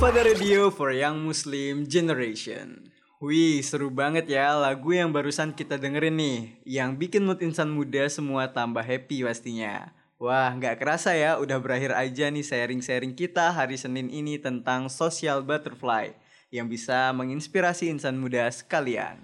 Spada 0.00 0.24
Radio 0.24 0.72
for 0.72 0.96
Young 0.96 1.28
Muslim 1.28 1.84
Generation. 1.84 2.88
Wih, 3.20 3.60
seru 3.60 3.92
banget 3.92 4.32
ya 4.32 4.56
lagu 4.56 4.96
yang 4.96 5.12
barusan 5.12 5.52
kita 5.52 5.76
dengerin 5.76 6.16
nih. 6.16 6.56
Yang 6.64 6.90
bikin 6.96 7.28
mood 7.28 7.36
insan 7.44 7.68
muda 7.68 8.08
semua 8.08 8.48
tambah 8.48 8.80
happy 8.80 9.28
pastinya. 9.28 9.92
Wah, 10.16 10.56
nggak 10.56 10.80
kerasa 10.80 11.12
ya 11.12 11.36
udah 11.36 11.60
berakhir 11.60 11.92
aja 11.92 12.32
nih 12.32 12.40
sharing-sharing 12.40 13.12
kita 13.12 13.52
hari 13.52 13.76
Senin 13.76 14.08
ini 14.08 14.40
tentang 14.40 14.88
social 14.88 15.44
butterfly 15.44 16.16
yang 16.48 16.64
bisa 16.64 17.12
menginspirasi 17.12 17.92
insan 17.92 18.16
muda 18.16 18.48
sekalian. 18.48 19.20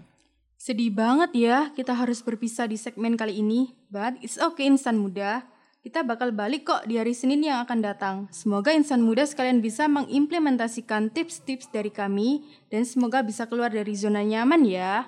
Sedih 0.60 0.92
banget 0.92 1.32
ya 1.40 1.72
kita 1.72 1.96
harus 1.96 2.20
berpisah 2.20 2.68
di 2.68 2.76
segmen 2.76 3.16
kali 3.16 3.40
ini. 3.40 3.72
But 3.88 4.20
it's 4.20 4.36
okay 4.36 4.68
insan 4.68 5.00
muda. 5.00 5.55
Kita 5.86 6.02
bakal 6.02 6.34
balik 6.34 6.66
kok 6.66 6.82
di 6.90 6.98
hari 6.98 7.14
Senin 7.14 7.46
yang 7.46 7.62
akan 7.62 7.78
datang. 7.78 8.16
Semoga 8.34 8.74
insan 8.74 9.06
muda 9.06 9.22
sekalian 9.22 9.62
bisa 9.62 9.86
mengimplementasikan 9.86 11.14
tips-tips 11.14 11.70
dari 11.70 11.94
kami 11.94 12.42
dan 12.74 12.82
semoga 12.82 13.22
bisa 13.22 13.46
keluar 13.46 13.70
dari 13.70 13.94
zona 13.94 14.26
nyaman 14.26 14.66
ya. 14.66 15.06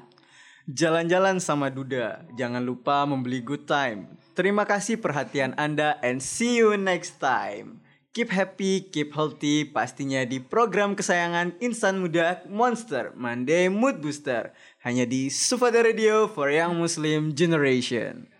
Jalan-jalan 0.71 1.43
sama 1.43 1.67
Duda, 1.75 2.23
jangan 2.39 2.63
lupa 2.63 3.03
membeli 3.11 3.43
good 3.43 3.67
time. 3.67 4.07
Terima 4.39 4.63
kasih 4.71 5.03
perhatian 5.03 5.51
Anda 5.59 5.99
and 5.99 6.23
see 6.23 6.63
you 6.63 6.79
next 6.79 7.19
time. 7.19 7.83
Keep 8.15 8.31
happy, 8.31 8.87
keep 8.87 9.11
healthy, 9.19 9.67
pastinya 9.67 10.23
di 10.23 10.39
program 10.39 10.95
kesayangan 10.95 11.59
insan 11.59 11.99
muda 11.99 12.47
Monster 12.47 13.11
Monday 13.19 13.67
Mood 13.67 13.99
Booster. 13.99 14.55
Hanya 14.87 15.11
di 15.11 15.27
Sufada 15.27 15.83
Radio 15.83 16.31
for 16.31 16.55
Young 16.55 16.79
Muslim 16.79 17.35
Generation. 17.35 18.38